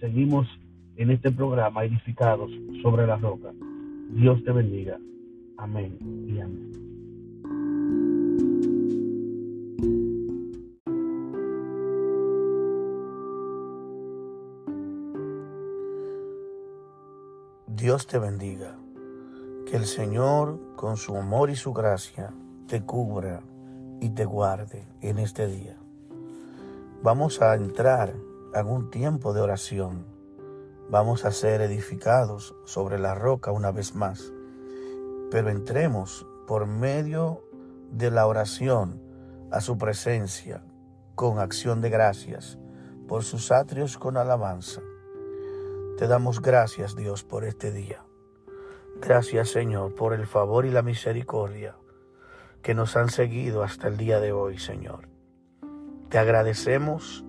Seguimos 0.00 0.48
en 0.96 1.10
este 1.10 1.30
programa 1.30 1.84
edificados 1.84 2.50
sobre 2.82 3.06
la 3.06 3.16
roca. 3.16 3.52
Dios 4.10 4.42
te 4.42 4.52
bendiga. 4.52 4.98
Amén 5.58 5.98
y 6.26 6.40
amén. 6.40 6.72
Dios 17.66 18.06
te 18.06 18.18
bendiga. 18.18 18.76
Que 19.66 19.76
el 19.76 19.84
Señor, 19.84 20.58
con 20.74 20.96
su 20.96 21.16
amor 21.16 21.50
y 21.50 21.54
su 21.56 21.74
gracia, 21.74 22.32
te 22.66 22.80
cubra 22.82 23.42
y 24.00 24.08
te 24.10 24.24
guarde 24.24 24.88
en 25.02 25.18
este 25.18 25.46
día. 25.46 25.76
Vamos 27.00 27.40
a 27.42 27.54
entrar 27.54 28.12
en 28.52 28.66
un 28.66 28.90
tiempo 28.90 29.32
de 29.32 29.40
oración. 29.40 30.04
Vamos 30.90 31.24
a 31.24 31.30
ser 31.30 31.60
edificados 31.60 32.56
sobre 32.64 32.98
la 32.98 33.14
roca 33.14 33.52
una 33.52 33.70
vez 33.70 33.94
más. 33.94 34.32
Pero 35.30 35.48
entremos 35.48 36.26
por 36.48 36.66
medio 36.66 37.44
de 37.92 38.10
la 38.10 38.26
oración 38.26 39.00
a 39.52 39.60
su 39.60 39.78
presencia 39.78 40.64
con 41.14 41.38
acción 41.38 41.80
de 41.80 41.90
gracias, 41.90 42.58
por 43.06 43.22
sus 43.22 43.52
atrios 43.52 43.96
con 43.96 44.16
alabanza. 44.16 44.80
Te 45.98 46.08
damos 46.08 46.42
gracias, 46.42 46.96
Dios, 46.96 47.22
por 47.22 47.44
este 47.44 47.70
día. 47.70 48.04
Gracias, 49.00 49.50
Señor, 49.50 49.94
por 49.94 50.14
el 50.14 50.26
favor 50.26 50.66
y 50.66 50.70
la 50.72 50.82
misericordia 50.82 51.76
que 52.60 52.74
nos 52.74 52.96
han 52.96 53.08
seguido 53.08 53.62
hasta 53.62 53.86
el 53.86 53.96
día 53.96 54.18
de 54.18 54.32
hoy, 54.32 54.58
Señor. 54.58 55.17
Te 56.08 56.16
agradecemos 56.16 57.22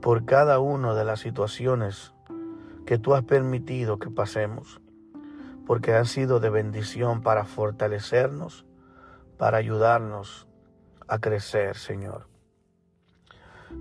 por 0.00 0.24
cada 0.24 0.60
una 0.60 0.94
de 0.94 1.04
las 1.04 1.18
situaciones 1.18 2.14
que 2.86 2.96
tú 2.96 3.14
has 3.14 3.24
permitido 3.24 3.98
que 3.98 4.08
pasemos, 4.08 4.80
porque 5.66 5.94
han 5.94 6.06
sido 6.06 6.38
de 6.38 6.48
bendición 6.48 7.22
para 7.22 7.44
fortalecernos, 7.44 8.64
para 9.36 9.58
ayudarnos 9.58 10.46
a 11.08 11.18
crecer, 11.18 11.76
Señor. 11.76 12.28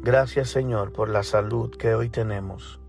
Gracias, 0.01 0.49
Señor, 0.49 0.93
por 0.93 1.09
la 1.09 1.21
salud 1.21 1.69
que 1.77 1.93
hoy 1.93 2.09
tenemos. 2.09 2.81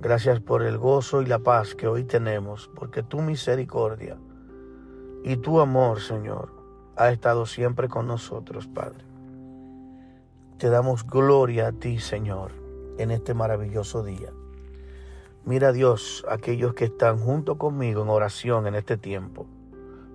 Gracias 0.00 0.40
por 0.40 0.64
el 0.64 0.78
gozo 0.78 1.22
y 1.22 1.26
la 1.26 1.38
paz 1.38 1.76
que 1.76 1.86
hoy 1.86 2.02
tenemos, 2.02 2.68
porque 2.74 3.04
tu 3.04 3.22
misericordia 3.22 4.18
y 5.22 5.36
tu 5.36 5.60
amor, 5.60 6.00
Señor, 6.00 6.52
ha 6.96 7.12
estado 7.12 7.46
siempre 7.46 7.88
con 7.88 8.08
nosotros, 8.08 8.66
Padre. 8.66 9.05
Te 10.58 10.70
damos 10.70 11.06
gloria 11.06 11.66
a 11.68 11.72
ti, 11.72 11.98
Señor, 11.98 12.52
en 12.96 13.10
este 13.10 13.34
maravilloso 13.34 14.02
día. 14.02 14.32
Mira, 15.44 15.70
Dios, 15.70 16.24
aquellos 16.30 16.72
que 16.72 16.86
están 16.86 17.18
junto 17.18 17.58
conmigo 17.58 18.02
en 18.02 18.08
oración 18.08 18.66
en 18.66 18.74
este 18.74 18.96
tiempo. 18.96 19.46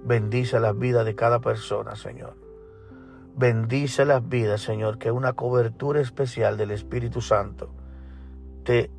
Bendice 0.04 0.60
las 0.60 0.76
vidas 0.76 1.06
de 1.06 1.14
cada 1.14 1.42
persona, 1.42 1.96
Señor. 1.96 2.34
Bendice 3.36 4.04
las 4.04 4.28
vidas, 4.28 4.62
Señor, 4.62 4.98
que 4.98 5.12
una 5.12 5.34
cobertura 5.34 6.02
especial 6.02 6.58
del 6.58 6.72
Espíritu 6.72 7.22
Santo 7.22 7.70
te 8.64 8.90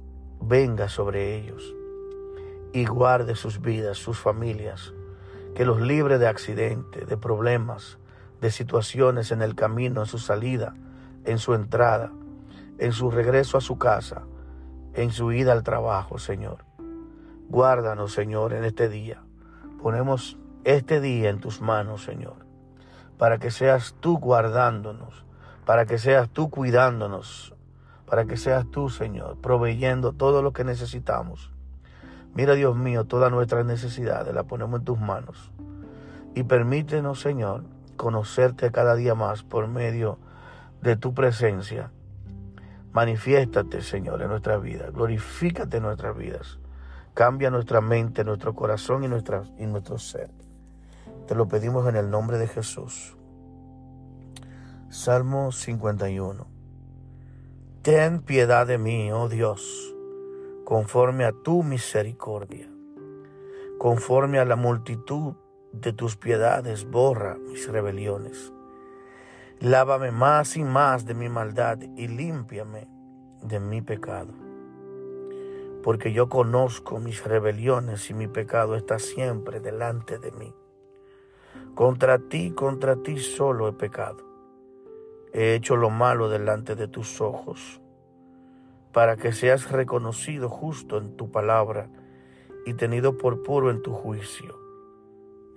venga 0.41 0.89
sobre 0.89 1.37
ellos 1.37 1.75
y 2.73 2.85
guarde 2.85 3.35
sus 3.35 3.61
vidas, 3.61 3.99
sus 3.99 4.17
familias, 4.17 4.95
que 5.57 5.65
los 5.65 5.81
libre 5.81 6.19
de 6.19 6.29
accidentes, 6.29 7.09
de 7.09 7.17
problemas, 7.17 7.99
de 8.41 8.53
situaciones 8.53 9.33
en 9.33 9.43
el 9.43 9.57
camino, 9.57 10.03
en 10.03 10.07
su 10.07 10.19
salida, 10.19 10.77
en 11.25 11.39
su 11.39 11.55
entrada, 11.55 12.13
en 12.79 12.93
su 12.93 13.11
regreso 13.11 13.59
a 13.59 13.61
su 13.61 13.79
casa, 13.79 14.23
en 14.95 15.11
su 15.11 15.33
ida 15.33 15.53
al 15.53 15.63
trabajo, 15.63 16.19
Señor. 16.19 16.65
Guárdanos, 17.49 18.13
Señor, 18.13 18.53
en 18.53 18.65
este 18.65 18.89
día. 18.89 19.23
Ponemos 19.83 20.39
este 20.65 21.01
día 21.01 21.31
en 21.31 21.41
tus 21.41 21.61
manos, 21.61 22.05
Señor, 22.05 22.47
para 23.19 23.39
que 23.39 23.51
seas 23.51 23.95
tú 24.01 24.19
guardándonos, 24.19 25.25
para 25.65 25.87
que 25.87 25.99
seas 25.99 26.29
tú 26.31 26.51
cuidándonos, 26.51 27.55
para 28.07 28.27
que 28.27 28.37
seas 28.37 28.67
tú, 28.71 28.91
Señor, 28.91 29.39
proveyendo 29.41 30.13
todo 30.13 30.43
lo 30.43 30.53
que 30.53 30.65
necesitamos. 30.65 31.51
Mira, 32.35 32.55
Dios 32.55 32.77
mío, 32.77 33.05
todas 33.05 33.31
nuestras 33.31 33.67
necesidades 33.67 34.35
las 34.35 34.45
ponemos 34.45 34.81
en 34.81 34.85
tus 34.85 34.99
manos. 34.99 35.51
Y 36.35 36.45
permítenos, 36.45 37.21
Señor, 37.21 37.65
conocerte 37.97 38.73
cada 38.73 38.95
día 38.95 39.15
más 39.15 39.43
por 39.43 39.69
medio 39.69 40.13
de 40.13 40.32
tu 40.97 41.15
presencia. 41.15 41.91
Manifiéstate, 42.93 43.81
Señor, 43.81 44.21
en 44.21 44.29
nuestra 44.29 44.59
vida. 44.59 44.91
Glorifícate 44.91 45.79
en 45.79 45.85
nuestras 45.85 46.17
vidas. 46.17 46.59
Cambia 47.15 47.51
nuestra 47.51 47.81
mente, 47.81 48.25
nuestro 48.25 48.55
corazón 48.55 49.05
y, 49.05 49.09
nuestra, 49.09 49.45
y 49.59 49.67
nuestro 49.67 49.99
ser. 49.99 50.31
Te 51.27 51.35
lo 51.35 51.47
pedimos 51.49 51.89
en 51.89 51.97
el 51.97 52.11
nombre 52.11 52.37
de 52.39 52.49
Jesús. 52.49 53.17
Salmo 54.89 55.53
51. 55.53 56.47
Ten 57.83 58.21
piedad 58.21 58.67
de 58.67 58.79
mí, 58.79 59.11
oh 59.11 59.29
Dios, 59.29 59.95
conforme 60.65 61.25
a 61.25 61.33
tu 61.33 61.63
misericordia. 61.63 62.69
Conforme 63.79 64.39
a 64.39 64.45
la 64.45 64.57
multitud 64.57 65.35
de 65.73 65.93
tus 65.93 66.17
piedades, 66.17 66.85
borra 66.89 67.37
mis 67.37 67.69
rebeliones. 67.69 68.53
Lávame 69.63 70.11
más 70.11 70.57
y 70.57 70.65
más 70.65 71.07
de 71.07 71.15
mi 71.15 71.29
maldad 71.29 71.79
y 71.97 72.09
límpiame 72.09 72.89
de 73.43 73.61
mi 73.61 73.81
pecado. 73.81 74.33
Porque 75.85 76.13
yo 76.13 76.29
conozco 76.29 76.99
mis 76.99 77.25
rebeliones 77.25 78.11
y 78.11 78.15
mi 78.15 78.27
pecado 78.27 78.75
está 78.75 78.99
siempre 78.99 79.61
delante 79.61 80.19
de 80.19 80.33
mí. 80.33 80.53
Contra 81.77 82.19
ti, 82.19 82.51
contra 82.51 82.97
ti 82.97 83.19
solo 83.19 83.69
he 83.69 83.73
pecado 83.73 84.33
he 85.33 85.55
hecho 85.55 85.77
lo 85.77 85.91
malo 85.91 86.29
delante 86.29 86.75
de 86.75 86.89
tus 86.89 87.21
ojos, 87.21 87.81
para 88.93 89.17
que 89.17 89.33
seas 89.33 89.71
reconocido 89.71 90.49
justo 90.49 90.99
en 90.99 91.17
tu 91.17 91.31
palabra 91.31 91.89
y 92.67 92.75
tenido 92.75 93.17
por 93.17 93.45
puro 93.45 93.71
en 93.71 93.81
tu 93.81 93.93
juicio. 93.93 94.59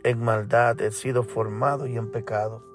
En 0.04 0.24
maldad 0.24 0.80
he 0.80 0.92
sido 0.92 1.24
formado 1.24 1.88
y 1.88 1.98
en 1.98 2.12
pecado 2.12 2.75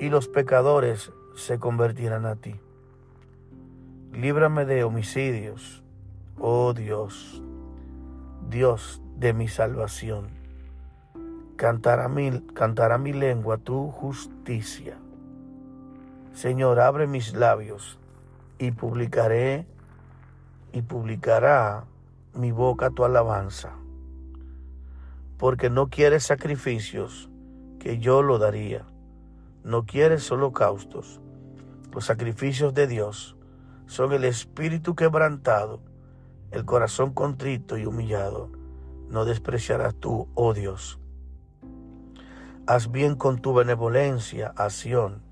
y 0.00 0.08
los 0.08 0.28
pecadores 0.28 1.12
se 1.36 1.58
convertirán 1.58 2.24
a 2.24 2.34
ti. 2.34 2.56
Líbrame 4.12 4.64
de 4.64 4.82
homicidios, 4.82 5.84
oh 6.38 6.72
Dios, 6.72 7.42
Dios 8.48 9.02
de 9.16 9.34
mi 9.34 9.46
salvación. 9.46 10.28
Cantará 11.56 12.08
mi, 12.08 12.40
cantará 12.54 12.96
mi 12.96 13.12
lengua 13.12 13.58
tu 13.58 13.90
justicia. 13.90 14.96
Señor, 16.32 16.80
abre 16.80 17.06
mis 17.06 17.34
labios 17.34 17.98
y 18.58 18.70
publicaré 18.70 19.66
y 20.72 20.80
publicará 20.80 21.84
mi 22.34 22.52
boca 22.52 22.88
tu 22.88 23.04
alabanza. 23.04 23.72
Porque 25.36 25.68
no 25.68 25.88
quieres 25.88 26.24
sacrificios 26.24 27.28
que 27.78 27.98
yo 27.98 28.22
lo 28.22 28.38
daría. 28.38 28.86
No 29.62 29.84
quieres 29.84 30.30
holocaustos. 30.32 31.20
Los 31.92 32.06
sacrificios 32.06 32.72
de 32.72 32.86
Dios 32.86 33.36
son 33.86 34.12
el 34.12 34.24
espíritu 34.24 34.94
quebrantado, 34.94 35.80
el 36.50 36.64
corazón 36.64 37.12
contrito 37.12 37.76
y 37.76 37.84
humillado. 37.84 38.50
No 39.08 39.26
despreciarás 39.26 39.94
tú, 39.96 40.28
oh 40.34 40.54
Dios. 40.54 40.98
Haz 42.66 42.90
bien 42.90 43.16
con 43.16 43.42
tu 43.42 43.52
benevolencia 43.52 44.54
a 44.56 44.70
Sión. 44.70 45.22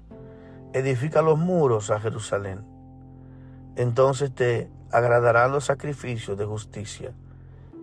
Edifica 0.75 1.23
los 1.23 1.39
muros 1.39 1.91
a 1.91 1.99
Jerusalén. 1.99 2.67
Entonces 3.77 4.35
te 4.35 4.71
agradarán 4.91 5.53
los 5.53 5.65
sacrificios 5.65 6.37
de 6.37 6.45
justicia, 6.45 7.15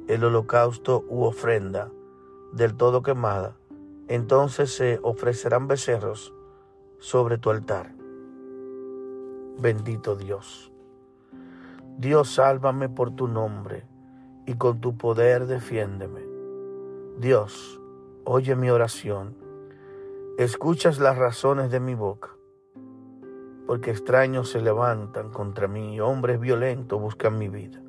el 0.08 0.24
holocausto 0.24 1.06
u 1.10 1.24
ofrenda 1.24 1.90
del 2.54 2.76
todo 2.76 3.02
quemada. 3.02 3.56
Entonces 4.08 4.72
se 4.72 5.00
ofrecerán 5.02 5.68
becerros 5.68 6.34
sobre 7.00 7.38
tu 7.38 7.50
altar. 7.50 7.94
Bendito 9.60 10.16
Dios. 10.16 10.72
Dios, 11.98 12.30
sálvame 12.30 12.90
por 12.90 13.16
tu 13.16 13.28
nombre 13.28 13.86
y 14.46 14.56
con 14.56 14.80
tu 14.80 14.98
poder 14.98 15.48
defiéndeme. 15.48 16.22
Dios, 17.18 17.82
oye 18.26 18.56
mi 18.56 18.70
oración, 18.70 19.38
escuchas 20.38 21.00
las 21.00 21.18
razones 21.18 21.72
de 21.72 21.80
mi 21.80 21.96
boca, 21.96 22.30
porque 23.66 23.92
extraños 23.92 24.50
se 24.50 24.62
levantan 24.62 25.32
contra 25.32 25.68
mí 25.68 25.96
y 25.96 26.00
hombres 26.00 26.40
violentos 26.40 27.00
buscan 27.00 27.38
mi 27.38 27.48
vida. 27.48 27.82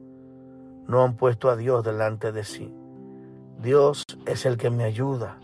No 0.87 1.03
han 1.03 1.17
puesto 1.17 1.51
a 1.51 1.57
Dios 1.57 1.85
delante 1.85 2.31
de 2.31 2.45
sí. 2.45 2.73
Dios 3.61 4.05
es 4.27 4.47
el 4.47 4.57
que 4.57 4.71
me 4.71 4.85
ayuda. 4.85 5.41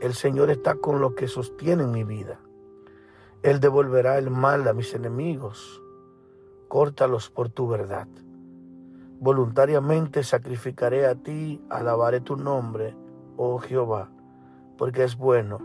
El 0.00 0.12
Señor 0.12 0.50
está 0.50 0.74
con 0.74 1.00
los 1.00 1.14
que 1.14 1.26
sostienen 1.26 1.90
mi 1.90 2.04
vida. 2.04 2.38
Él 3.42 3.60
devolverá 3.60 4.18
el 4.18 4.30
mal 4.30 4.68
a 4.68 4.74
mis 4.74 4.92
enemigos. 4.94 5.82
Córtalos 6.68 7.30
por 7.30 7.48
tu 7.48 7.66
verdad. 7.66 8.08
Voluntariamente 9.20 10.22
sacrificaré 10.22 11.06
a 11.06 11.14
ti, 11.14 11.64
alabaré 11.70 12.20
tu 12.20 12.36
nombre, 12.36 12.94
oh 13.38 13.58
Jehová, 13.58 14.10
porque 14.76 15.04
es 15.04 15.16
bueno, 15.16 15.58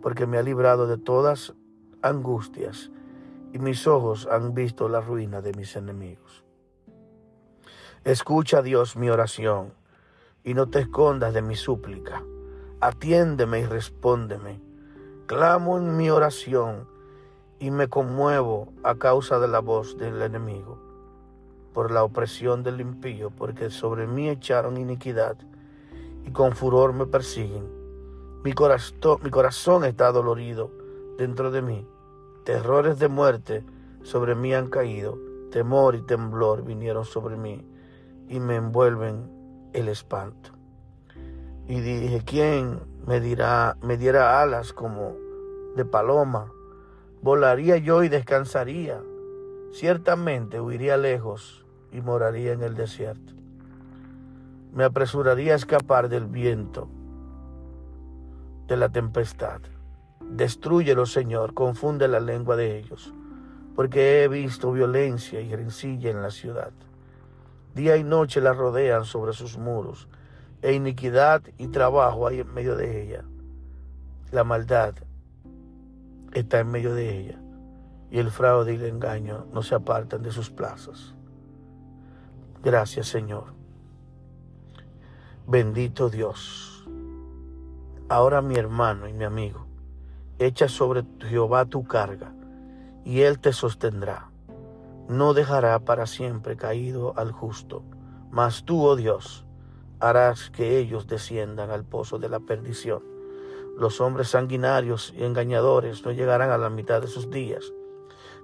porque 0.00 0.26
me 0.26 0.38
ha 0.38 0.42
librado 0.42 0.88
de 0.88 0.98
todas 0.98 1.54
angustias, 2.02 2.90
y 3.52 3.60
mis 3.60 3.86
ojos 3.86 4.26
han 4.26 4.54
visto 4.54 4.88
la 4.88 5.00
ruina 5.00 5.40
de 5.40 5.52
mis 5.52 5.76
enemigos. 5.76 6.44
Escucha, 8.02 8.62
Dios, 8.62 8.96
mi 8.96 9.10
oración, 9.10 9.74
y 10.42 10.54
no 10.54 10.68
te 10.68 10.80
escondas 10.80 11.34
de 11.34 11.42
mi 11.42 11.54
súplica. 11.54 12.24
Atiéndeme 12.84 13.60
y 13.60 13.64
respóndeme. 13.64 14.60
Clamo 15.26 15.78
en 15.78 15.96
mi 15.96 16.10
oración 16.10 16.88
y 17.60 17.70
me 17.70 17.86
conmuevo 17.86 18.72
a 18.82 18.96
causa 18.96 19.38
de 19.38 19.46
la 19.46 19.60
voz 19.60 19.96
del 19.98 20.20
enemigo, 20.20 20.80
por 21.72 21.92
la 21.92 22.02
opresión 22.02 22.64
del 22.64 22.80
impío, 22.80 23.30
porque 23.30 23.70
sobre 23.70 24.08
mí 24.08 24.28
echaron 24.28 24.78
iniquidad 24.78 25.36
y 26.26 26.32
con 26.32 26.56
furor 26.56 26.92
me 26.92 27.06
persiguen. 27.06 27.70
Mi 28.42 28.52
corazón, 28.52 29.20
mi 29.22 29.30
corazón 29.30 29.84
está 29.84 30.10
dolorido 30.10 30.72
dentro 31.18 31.52
de 31.52 31.62
mí. 31.62 31.86
Terrores 32.44 32.98
de 32.98 33.06
muerte 33.06 33.64
sobre 34.02 34.34
mí 34.34 34.54
han 34.54 34.70
caído. 34.70 35.20
Temor 35.52 35.94
y 35.94 36.02
temblor 36.02 36.64
vinieron 36.64 37.04
sobre 37.04 37.36
mí 37.36 37.64
y 38.28 38.40
me 38.40 38.56
envuelven 38.56 39.70
el 39.72 39.86
espanto. 39.86 40.51
Y 41.68 41.80
dije, 41.80 42.22
¿quién 42.24 42.80
me 43.06 43.20
dirá, 43.20 43.76
me 43.82 43.96
diera 43.96 44.42
alas 44.42 44.72
como 44.72 45.16
de 45.76 45.84
paloma? 45.84 46.52
Volaría 47.22 47.76
yo 47.76 48.02
y 48.02 48.08
descansaría. 48.08 49.00
Ciertamente 49.72 50.60
huiría 50.60 50.96
lejos 50.96 51.64
y 51.92 52.00
moraría 52.00 52.52
en 52.52 52.62
el 52.62 52.74
desierto. 52.74 53.32
Me 54.72 54.84
apresuraría 54.84 55.52
a 55.52 55.56
escapar 55.56 56.08
del 56.08 56.26
viento, 56.26 56.88
de 58.66 58.76
la 58.76 58.88
tempestad. 58.88 59.60
Destrúyelo, 60.20 61.06
Señor, 61.06 61.54
confunde 61.54 62.08
la 62.08 62.20
lengua 62.20 62.56
de 62.56 62.78
ellos, 62.78 63.12
porque 63.76 64.24
he 64.24 64.28
visto 64.28 64.72
violencia 64.72 65.40
y 65.40 65.54
rencilla 65.54 66.10
en 66.10 66.22
la 66.22 66.30
ciudad. 66.30 66.72
Día 67.74 67.96
y 67.96 68.04
noche 68.04 68.40
la 68.40 68.52
rodean 68.52 69.04
sobre 69.04 69.32
sus 69.32 69.58
muros, 69.58 70.08
e 70.62 70.72
iniquidad 70.72 71.42
y 71.58 71.66
trabajo 71.68 72.26
hay 72.26 72.40
en 72.40 72.54
medio 72.54 72.76
de 72.76 73.02
ella. 73.02 73.24
La 74.30 74.44
maldad 74.44 74.94
está 76.32 76.60
en 76.60 76.70
medio 76.70 76.94
de 76.94 77.18
ella, 77.18 77.38
y 78.10 78.18
el 78.18 78.30
fraude 78.30 78.72
y 78.72 78.76
el 78.76 78.86
engaño 78.86 79.46
no 79.52 79.62
se 79.62 79.74
apartan 79.74 80.22
de 80.22 80.30
sus 80.30 80.50
plazas. 80.50 81.14
Gracias, 82.62 83.08
Señor. 83.08 83.46
Bendito 85.46 86.08
Dios. 86.08 86.88
Ahora 88.08 88.40
mi 88.40 88.54
hermano 88.54 89.08
y 89.08 89.12
mi 89.12 89.24
amigo, 89.24 89.66
echa 90.38 90.68
sobre 90.68 91.04
Jehová 91.20 91.64
tu 91.64 91.84
carga, 91.84 92.32
y 93.04 93.22
él 93.22 93.40
te 93.40 93.52
sostendrá. 93.52 94.30
No 95.08 95.34
dejará 95.34 95.80
para 95.80 96.06
siempre 96.06 96.56
caído 96.56 97.18
al 97.18 97.32
justo, 97.32 97.82
mas 98.30 98.64
tú, 98.64 98.84
oh 98.84 98.94
Dios, 98.96 99.44
harás 100.02 100.50
que 100.50 100.78
ellos 100.78 101.06
desciendan 101.06 101.70
al 101.70 101.84
pozo 101.84 102.18
de 102.18 102.28
la 102.28 102.40
perdición 102.40 103.12
los 103.76 104.00
hombres 104.00 104.28
sanguinarios 104.28 105.14
y 105.16 105.24
engañadores 105.24 106.04
no 106.04 106.12
llegarán 106.12 106.50
a 106.50 106.58
la 106.58 106.70
mitad 106.70 107.00
de 107.00 107.06
sus 107.06 107.30
días. 107.30 107.72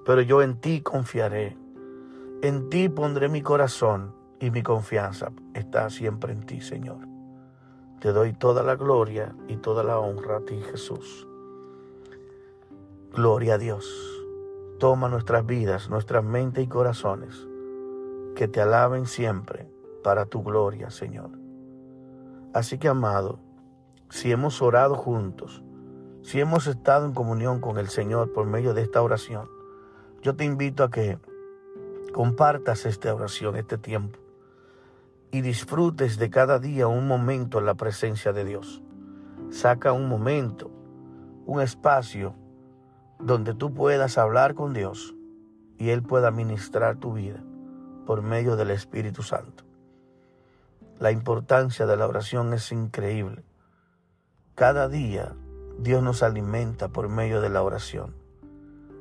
Pero 0.04 0.22
yo 0.22 0.42
en 0.42 0.58
ti 0.60 0.80
confiaré. 0.80 1.56
En 2.40 2.70
ti 2.70 2.88
pondré 2.88 3.28
mi 3.28 3.42
corazón 3.42 4.14
y 4.40 4.50
mi 4.50 4.62
confianza 4.62 5.32
está 5.54 5.90
siempre 5.90 6.32
en 6.32 6.46
ti, 6.46 6.60
Señor. 6.60 7.06
Te 8.00 8.12
doy 8.12 8.32
toda 8.32 8.62
la 8.62 8.76
gloria 8.76 9.34
y 9.48 9.56
toda 9.56 9.82
la 9.82 9.98
honra 9.98 10.38
a 10.38 10.40
ti, 10.40 10.60
Jesús. 10.70 11.26
Gloria 13.12 13.54
a 13.54 13.58
Dios. 13.58 13.86
Toma 14.78 15.08
nuestras 15.08 15.44
vidas, 15.44 15.90
nuestras 15.90 16.22
mentes 16.22 16.64
y 16.64 16.68
corazones, 16.68 17.34
que 18.36 18.46
te 18.46 18.60
alaben 18.60 19.06
siempre 19.06 19.68
para 20.04 20.26
tu 20.26 20.44
gloria, 20.44 20.90
Señor. 20.90 21.47
Así 22.52 22.78
que, 22.78 22.88
amado, 22.88 23.40
si 24.10 24.32
hemos 24.32 24.62
orado 24.62 24.94
juntos, 24.94 25.62
si 26.22 26.40
hemos 26.40 26.66
estado 26.66 27.06
en 27.06 27.12
comunión 27.12 27.60
con 27.60 27.78
el 27.78 27.88
Señor 27.88 28.32
por 28.32 28.46
medio 28.46 28.74
de 28.74 28.82
esta 28.82 29.02
oración, 29.02 29.48
yo 30.22 30.34
te 30.34 30.44
invito 30.44 30.82
a 30.82 30.90
que 30.90 31.18
compartas 32.12 32.86
esta 32.86 33.14
oración, 33.14 33.56
este 33.56 33.78
tiempo, 33.78 34.18
y 35.30 35.42
disfrutes 35.42 36.18
de 36.18 36.30
cada 36.30 36.58
día 36.58 36.86
un 36.86 37.06
momento 37.06 37.58
en 37.58 37.66
la 37.66 37.74
presencia 37.74 38.32
de 38.32 38.44
Dios. 38.44 38.82
Saca 39.50 39.92
un 39.92 40.08
momento, 40.08 40.70
un 41.46 41.60
espacio 41.60 42.34
donde 43.18 43.54
tú 43.54 43.74
puedas 43.74 44.16
hablar 44.16 44.54
con 44.54 44.72
Dios 44.72 45.14
y 45.76 45.90
Él 45.90 46.02
pueda 46.02 46.30
ministrar 46.30 46.96
tu 46.96 47.12
vida 47.12 47.42
por 48.06 48.22
medio 48.22 48.56
del 48.56 48.70
Espíritu 48.70 49.22
Santo. 49.22 49.67
La 50.98 51.12
importancia 51.12 51.86
de 51.86 51.96
la 51.96 52.08
oración 52.08 52.52
es 52.54 52.72
increíble. 52.72 53.44
Cada 54.56 54.88
día 54.88 55.32
Dios 55.78 56.02
nos 56.02 56.24
alimenta 56.24 56.88
por 56.88 57.08
medio 57.08 57.40
de 57.40 57.48
la 57.50 57.62
oración. 57.62 58.16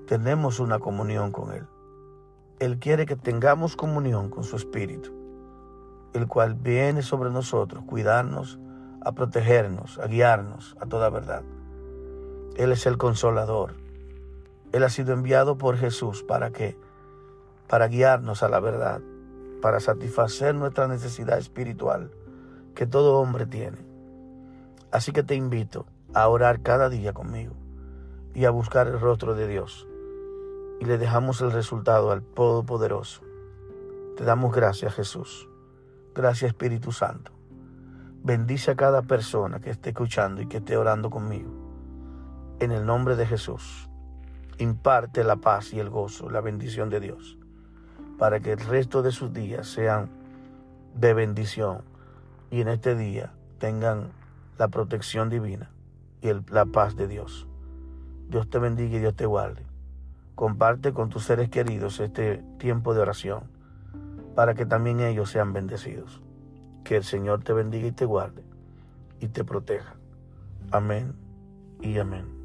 Tenemos 0.05 0.59
una 0.59 0.77
comunión 0.77 1.31
con 1.31 1.53
Él. 1.53 1.65
Él 2.59 2.77
quiere 2.77 3.07
que 3.07 3.15
tengamos 3.15 3.75
comunión 3.75 4.29
con 4.29 4.43
su 4.43 4.57
Espíritu, 4.57 5.11
el 6.13 6.27
cual 6.27 6.53
viene 6.53 7.01
sobre 7.01 7.31
nosotros, 7.31 7.83
cuidarnos, 7.85 8.59
a 9.01 9.13
protegernos, 9.13 9.97
a 9.97 10.05
guiarnos 10.05 10.77
a 10.79 10.85
toda 10.85 11.09
verdad. 11.09 11.41
Él 12.57 12.71
es 12.71 12.85
el 12.85 12.99
consolador. 12.99 13.73
Él 14.71 14.83
ha 14.83 14.89
sido 14.89 15.13
enviado 15.13 15.57
por 15.57 15.77
Jesús 15.77 16.21
para 16.21 16.51
que 16.51 16.77
para 17.67 17.87
guiarnos 17.87 18.43
a 18.43 18.49
la 18.49 18.59
verdad, 18.59 19.01
para 19.61 19.79
satisfacer 19.79 20.55
nuestra 20.55 20.87
necesidad 20.87 21.37
espiritual 21.37 22.11
que 22.75 22.85
todo 22.85 23.19
hombre 23.19 23.45
tiene. 23.45 23.77
Así 24.91 25.11
que 25.11 25.23
te 25.23 25.35
invito 25.35 25.85
a 26.13 26.27
orar 26.27 26.61
cada 26.61 26.89
día 26.89 27.13
conmigo 27.13 27.53
y 28.33 28.45
a 28.45 28.51
buscar 28.51 28.87
el 28.87 28.99
rostro 28.99 29.35
de 29.35 29.47
Dios. 29.47 29.87
Y 30.79 30.85
le 30.85 30.97
dejamos 30.97 31.41
el 31.41 31.51
resultado 31.51 32.11
al 32.11 32.21
Todopoderoso. 32.21 33.21
Te 34.15 34.23
damos 34.23 34.53
gracias 34.53 34.93
Jesús. 34.93 35.49
Gracias 36.13 36.49
Espíritu 36.49 36.91
Santo. 36.91 37.31
Bendice 38.23 38.71
a 38.71 38.75
cada 38.75 39.01
persona 39.01 39.59
que 39.59 39.71
esté 39.71 39.89
escuchando 39.89 40.41
y 40.41 40.47
que 40.47 40.57
esté 40.57 40.77
orando 40.77 41.09
conmigo. 41.09 41.51
En 42.59 42.71
el 42.71 42.85
nombre 42.85 43.15
de 43.15 43.25
Jesús. 43.25 43.89
Imparte 44.59 45.23
la 45.23 45.35
paz 45.35 45.73
y 45.73 45.79
el 45.79 45.89
gozo, 45.89 46.29
la 46.29 46.41
bendición 46.41 46.89
de 46.89 46.99
Dios 46.99 47.36
para 48.17 48.39
que 48.39 48.53
el 48.53 48.59
resto 48.59 49.01
de 49.01 49.11
sus 49.11 49.33
días 49.33 49.67
sean 49.67 50.09
de 50.95 51.13
bendición 51.13 51.81
y 52.49 52.61
en 52.61 52.69
este 52.69 52.95
día 52.95 53.31
tengan 53.59 54.11
la 54.57 54.67
protección 54.67 55.29
divina 55.29 55.69
y 56.21 56.29
la 56.51 56.65
paz 56.65 56.95
de 56.95 57.07
Dios. 57.07 57.47
Dios 58.29 58.49
te 58.49 58.59
bendiga 58.59 58.97
y 58.97 58.99
Dios 58.99 59.15
te 59.15 59.25
guarde. 59.25 59.63
Comparte 60.35 60.93
con 60.93 61.09
tus 61.09 61.23
seres 61.23 61.49
queridos 61.49 61.99
este 61.99 62.43
tiempo 62.57 62.93
de 62.93 63.01
oración 63.01 63.43
para 64.35 64.53
que 64.53 64.65
también 64.65 64.99
ellos 64.99 65.31
sean 65.31 65.53
bendecidos. 65.53 66.21
Que 66.83 66.97
el 66.97 67.03
Señor 67.03 67.43
te 67.43 67.53
bendiga 67.53 67.87
y 67.87 67.91
te 67.91 68.05
guarde 68.05 68.43
y 69.19 69.27
te 69.27 69.43
proteja. 69.43 69.95
Amén 70.71 71.13
y 71.81 71.97
amén. 71.97 72.36